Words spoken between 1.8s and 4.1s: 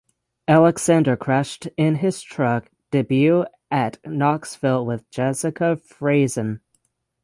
his truck debut at